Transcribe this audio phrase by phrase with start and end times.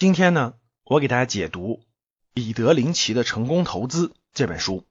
[0.00, 1.84] 今天呢，我给大家解读
[2.32, 4.86] 彼得林奇的《成功投资》这本书。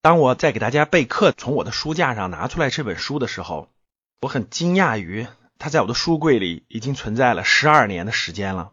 [0.00, 3.68] 当我在给大家备课，从我的书架上拿出来这本书的时候，
[4.22, 5.26] 我很惊讶于
[5.58, 8.72] 它在我的书柜里已经存在了十二年的时间了。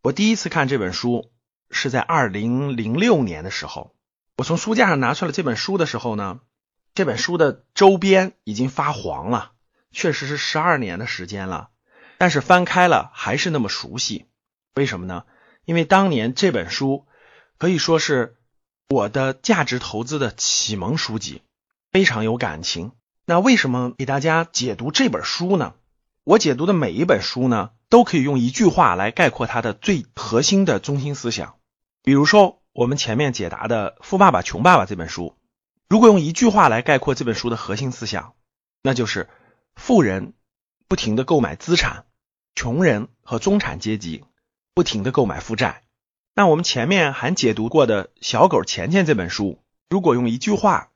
[0.00, 1.32] 我第一次看这本书
[1.72, 3.96] 是在二零零六年的时候，
[4.36, 6.38] 我从书架上拿出了这本书的时候呢，
[6.94, 9.50] 这本书的周边已经发黄了，
[9.90, 11.70] 确实是十二年的时间了。
[12.16, 14.26] 但是翻开了还是那么熟悉，
[14.76, 15.24] 为什么呢？
[15.64, 17.06] 因为当年这本书
[17.58, 18.36] 可以说是
[18.88, 21.42] 我的价值投资的启蒙书籍，
[21.90, 22.92] 非常有感情。
[23.24, 25.74] 那为什么给大家解读这本书呢？
[26.24, 31.56] 我解读的每一本书呢，都可以用一句话来概括它的最核心的中心思想。
[32.02, 35.36] 比如说，我们前面解答的《富爸爸穷爸爸》这本书，
[35.88, 38.34] 如果用一句话来概括这本书的核心思想，
[38.82, 39.28] 那就是
[39.74, 40.34] 富人
[40.88, 42.06] 不停的购买资产。
[42.54, 44.24] 穷人和中产阶级
[44.74, 45.82] 不停的购买负债。
[46.34, 50.88] 那我们前面还解读过的小狗钱钱这本书，如果用一句话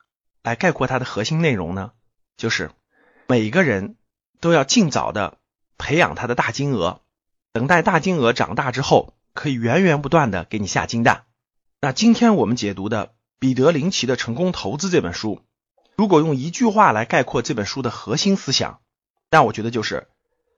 [0.43, 1.93] 来概括它的核心内容呢，
[2.37, 2.71] 就是
[3.27, 3.97] 每个人
[4.41, 5.37] 都要尽早的
[5.77, 7.01] 培养他的大金额，
[7.53, 11.25] 等待大金额长大之后，可以源源不断的给你下金蛋。
[11.81, 15.43] 那今天我们解读的彼得林奇的《成功投资》这本书，
[15.97, 18.81] 如果用一句话来概括这本书的核心思想，
[19.31, 20.09] 那我觉得就是。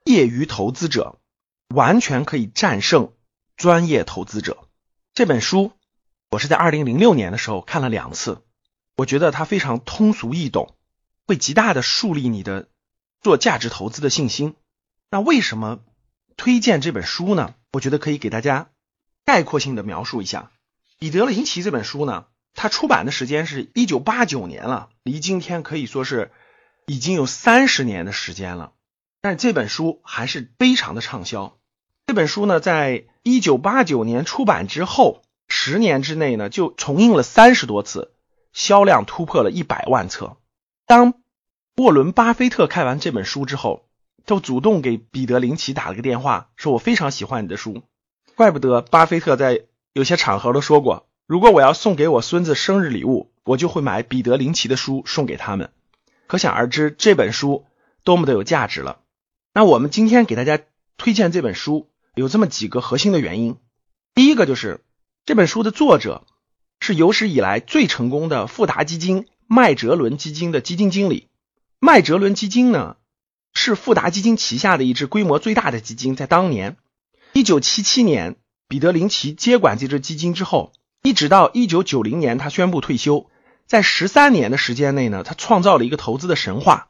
[0.04, 1.18] 业余投资者
[1.74, 3.12] 完全可以战胜
[3.56, 4.68] 专业投资者。
[5.14, 5.72] 这本书
[6.30, 8.42] 我是在二零零六年的时候看了两次，
[8.96, 10.74] 我觉得它非常通俗易懂，
[11.26, 12.68] 会极大的树立你的
[13.20, 14.54] 做价值投资的信心。
[15.10, 15.80] 那为什么
[16.36, 17.54] 推荐这本书呢？
[17.72, 18.70] 我觉得可以给大家
[19.26, 20.50] 概括性的描述一下。
[20.98, 26.30] 彼得林奇这本书呢，它出版的时间是一九八九年了，离今天可以说是
[26.86, 28.72] 已经有三十年的时间了。
[29.20, 31.57] 但这本书还是非常的畅销。
[32.08, 38.12] 这本书呢，在一九八九年出版之后，十年之内呢，就重印了三十多次，
[38.54, 40.38] 销量突破了一百万册。
[40.86, 41.12] 当
[41.76, 43.84] 沃伦·巴菲特看完这本书之后，
[44.24, 47.82] 就主动给彼得·林奇打了个电话，说我非常喜欢你的书。
[48.36, 55.72] 怪不得巴菲特在有些场合都说过，如果我要送给我孙子生日礼物，我就会买彼得·林奇的书送给他们。
[56.26, 57.66] 可想而知，这本书
[58.02, 59.00] 多么的有价值了。
[59.52, 60.58] 那我们今天给大家
[60.96, 61.86] 推荐这本书，
[62.18, 63.56] 有这么几个核心的原因。
[64.14, 64.84] 第一个就是
[65.24, 66.26] 这本书的作者
[66.80, 71.28] 是有史以来最成功的富达基金麦哲伦基金的基金经理。
[71.80, 72.96] 麦哲伦基金呢
[73.54, 76.76] 是富达基金旗下的一支规模最大的基金，在当年
[77.32, 78.36] 一九七七年，
[78.68, 83.30] 彼得林奇接管这支基金之后，一直到一九九零年他宣布退休，
[83.66, 86.88] 在十三年的时间内呢，他创造了一个投资的神话。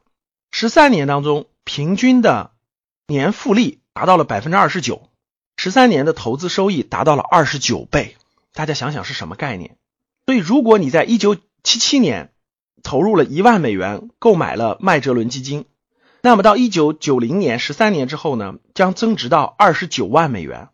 [0.51, 2.53] 十三年当中，平均的
[3.07, 5.08] 年复利达到了百分之二十九，
[5.61, 8.17] 十三年的投资收益达到了二十九倍。
[8.55, 9.77] 大家想想是什么概念？
[10.25, 12.33] 所以，如果你在一九七七年
[12.85, 15.65] 投入了一万美元购买了麦哲伦基金，
[16.23, 20.69] 那么到一九九零年十三年之后呢，将增值到二十九万美元。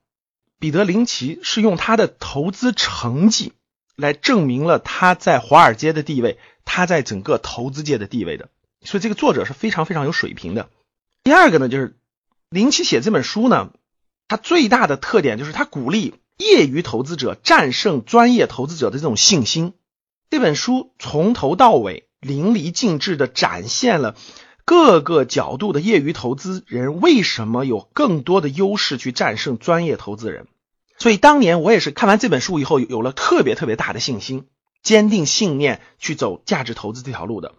[0.61, 3.55] 彼得林奇是用他的投资成绩
[3.97, 8.50] 来证明了他在华尔街的地位，他在整个投资界的地位的。
[8.83, 10.69] 所以，这个作者是非常非常有水平的。
[11.23, 11.97] 第二个呢，就是。
[12.50, 13.73] 林奇写这本书呢，
[14.29, 19.75] 它最大的特点就是它鼓励业余投资者战胜专业投资者的这种信心。
[20.31, 24.17] 这本书从头到尾淋漓尽致的展现了
[24.65, 30.49] 各个角度的业余投资人为什么有更多的优势去战胜专业投资人。
[30.97, 34.47] 所以当年我也是看完这本书以后，有了特别特别大的信心，
[34.83, 37.55] 坚定信念去走价值投资这条路的。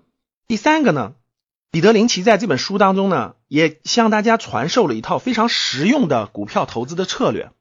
[0.47, 1.13] 第三个呢？
[1.75, 7.51] 彼得林奇在这本书当中呢，也向大家传授了一套非常实用的股票投资的策略。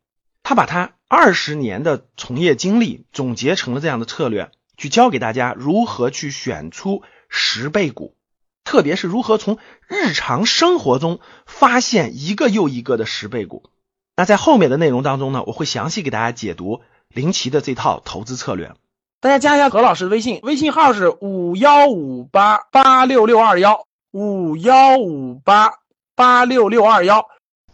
[0.45, 8.15] 他把他二十年的从业经历总结成了这样的策略，去教给大家如何去选出十倍股，
[8.63, 9.59] 特别是如何从
[9.89, 13.69] 日常生活中发现一个又一个的十倍股。
[14.15, 18.75] 那在后面的内容当中呢，我会详细给大家解读林奇的这套投资策略。
[19.21, 23.89] 大家加一下何老师的微信，微信号是五幺五八八六六二幺。
[24.15, 25.69] 五幺五八
[26.15, 27.21] 八六六二幺，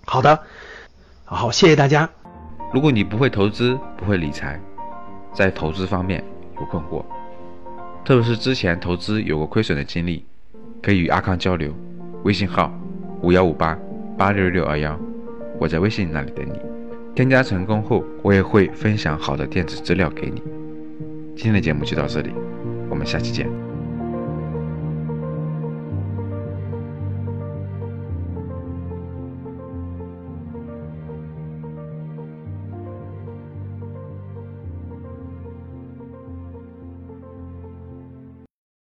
[0.06, 0.42] 好的，
[1.26, 2.08] 好，谢谢大家。
[2.72, 4.58] 如果你不会投资，不会理财，
[5.34, 6.24] 在投资方面
[6.58, 7.04] 有困惑，
[8.06, 10.24] 特别是之前投资有过亏损的经历，
[10.82, 11.74] 可以与阿康交流。
[12.24, 12.72] 微信号
[13.20, 13.78] 五幺五八
[14.16, 14.98] 八六六二幺，
[15.58, 16.58] 我在微信那里等你。
[17.14, 20.42] 添加成功后，我也会分享好的电子资料给你。
[21.36, 22.32] 今天的节目就到这里，
[22.88, 23.69] 我们下期见。